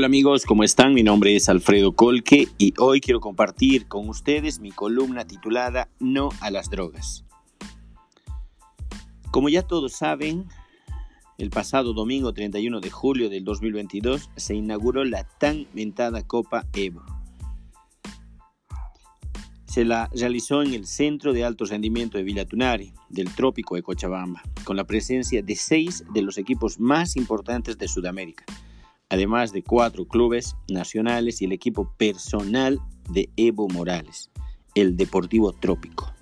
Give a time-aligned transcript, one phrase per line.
[0.00, 0.94] Hola amigos, ¿cómo están?
[0.94, 6.30] Mi nombre es Alfredo Colque y hoy quiero compartir con ustedes mi columna titulada No
[6.40, 7.26] a las drogas.
[9.30, 10.46] Como ya todos saben,
[11.36, 17.02] el pasado domingo 31 de julio del 2022 se inauguró la tan mentada Copa Evo.
[19.66, 23.82] Se la realizó en el Centro de Alto Rendimiento de Villa Tunari, del Trópico de
[23.82, 28.46] Cochabamba, con la presencia de seis de los equipos más importantes de Sudamérica
[29.10, 34.30] además de cuatro clubes nacionales y el equipo personal de Evo Morales,
[34.74, 36.12] el Deportivo Trópico.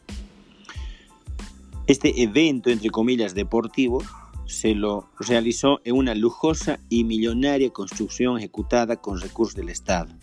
[1.87, 4.03] Este evento, entre comillas, deportivo,
[4.47, 10.15] se lo realizó en una lujosa y millonaria construcción ejecutada con recursos del Estado,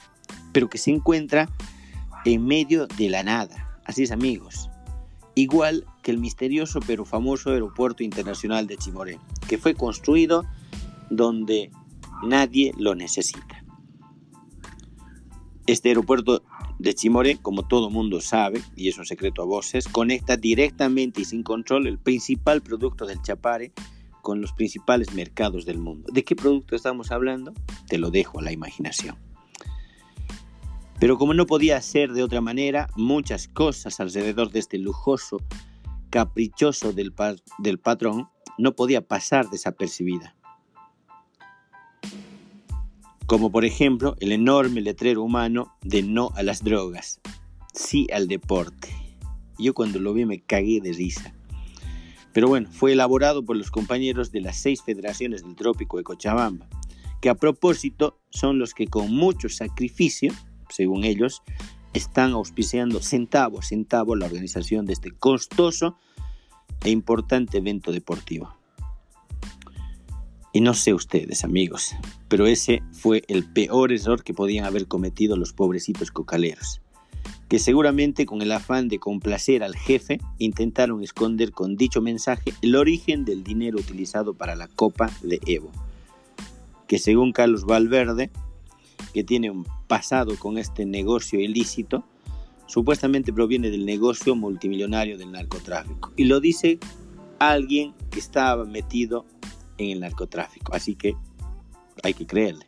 [0.51, 1.49] pero que se encuentra
[2.25, 3.79] en medio de la nada.
[3.85, 4.69] Así es, amigos.
[5.35, 10.45] Igual que el misterioso pero famoso Aeropuerto Internacional de Chimoré, que fue construido
[11.09, 11.71] donde
[12.23, 13.63] Nadie lo necesita.
[15.67, 16.43] Este aeropuerto
[16.79, 21.25] de Chimoré, como todo mundo sabe, y es un secreto a voces, conecta directamente y
[21.25, 23.73] sin control el principal producto del Chapare
[24.21, 26.07] con los principales mercados del mundo.
[26.11, 27.53] ¿De qué producto estamos hablando?
[27.87, 29.17] Te lo dejo a la imaginación.
[30.99, 35.37] Pero como no podía ser de otra manera, muchas cosas alrededor de este lujoso,
[36.09, 37.13] caprichoso del,
[37.59, 40.35] del patrón no podía pasar desapercibida
[43.25, 47.19] como por ejemplo el enorme letrero humano de no a las drogas,
[47.73, 48.89] sí al deporte.
[49.57, 51.33] Yo cuando lo vi me cagué de risa.
[52.33, 56.67] Pero bueno, fue elaborado por los compañeros de las seis federaciones del trópico de Cochabamba,
[57.21, 60.33] que a propósito son los que con mucho sacrificio,
[60.69, 61.41] según ellos,
[61.93, 65.97] están auspiciando centavo a centavo la organización de este costoso
[66.83, 68.53] e importante evento deportivo.
[70.55, 71.97] Y no sé ustedes, amigos,
[72.29, 76.79] pero ese fue el peor error que podían haber cometido los pobrecitos cocaleros,
[77.49, 82.77] que seguramente con el afán de complacer al jefe intentaron esconder con dicho mensaje el
[82.77, 85.73] origen del dinero utilizado para la Copa de Evo,
[86.87, 88.31] que según Carlos Valverde,
[89.13, 92.05] que tiene un pasado con este negocio ilícito,
[92.65, 96.13] supuestamente proviene del negocio multimillonario del narcotráfico.
[96.15, 96.79] Y lo dice
[97.39, 99.25] alguien que estaba metido
[99.77, 100.73] en el narcotráfico.
[100.73, 101.15] Así que
[102.03, 102.65] hay que creerle.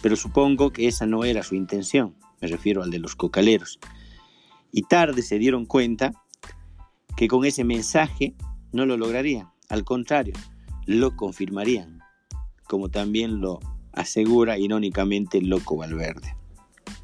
[0.00, 3.78] Pero supongo que esa no era su intención, me refiero al de los cocaleros.
[4.70, 6.12] Y tarde se dieron cuenta
[7.16, 8.34] que con ese mensaje
[8.72, 10.34] no lo lograrían, al contrario,
[10.86, 12.00] lo confirmarían,
[12.66, 13.60] como también lo
[13.92, 16.34] asegura irónicamente loco Valverde,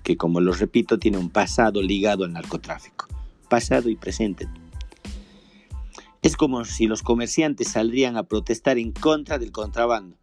[0.03, 3.07] que como lo repito tiene un pasado ligado al narcotráfico,
[3.51, 4.49] pasado y presente
[6.23, 10.17] es como si los comerciantes saldrían a protestar en contra del contrabando,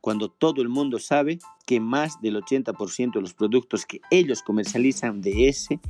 [0.00, 5.20] cuando todo el mundo sabe que más del 80% de los productos que ellos comercializan
[5.20, 5.80] de ese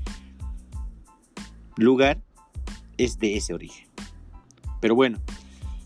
[1.76, 2.22] lugar
[2.96, 3.86] es de ese origen.
[4.80, 5.18] Pero bueno,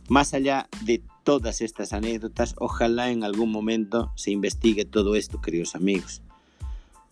[0.08, 5.74] más allá de todas estas anécdotas, ojalá en algún momento se investigue todo esto, queridos
[5.74, 6.22] amigos,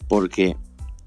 [0.08, 0.56] porque,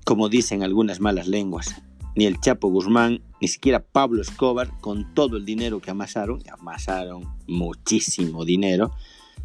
[0.06, 1.82] como dicen algunas malas lenguas,
[2.16, 6.50] ni el Chapo Guzmán, ni siquiera Pablo Escobar, con todo el dinero que amasaron, y
[6.50, 8.92] amasaron muchísimo dinero,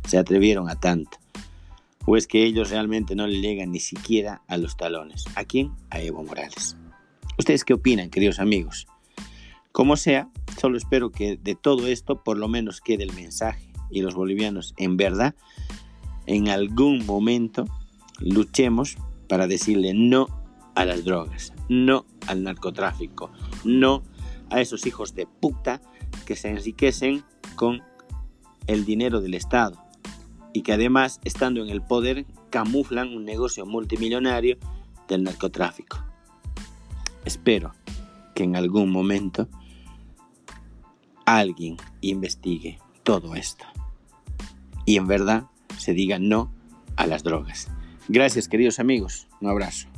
[0.07, 1.19] se atrevieron a tanto.
[2.07, 5.25] O es que ellos realmente no le llegan ni siquiera a los talones.
[5.35, 5.73] ¿A quién?
[5.91, 6.77] A Evo Morales.
[7.39, 8.87] ¿Ustedes qué opinan, queridos amigos?
[9.73, 14.01] Como sea, solo espero que de todo esto por lo menos quede el mensaje y
[14.01, 15.35] los bolivianos en verdad
[16.27, 17.67] en algún momento
[18.19, 18.97] luchemos
[19.29, 20.29] para decirle no
[20.77, 23.33] a las drogas, no al narcotráfico,
[23.65, 24.05] no
[24.51, 25.81] a esos hijos de puta
[26.27, 27.25] que se enriquecen
[27.57, 27.83] con
[28.69, 29.83] el dinero del Estado
[30.53, 34.59] y que además, estando en el poder, camuflan un negocio multimillonario
[35.09, 35.99] del narcotráfico.
[37.25, 37.73] Espero
[38.35, 39.49] que en algún momento
[41.25, 43.65] alguien investigue todo esto
[44.85, 45.47] y en verdad
[45.79, 46.53] se diga no
[46.97, 47.69] a las drogas.
[48.09, 49.89] Gracias queridos amigos, un abrazo.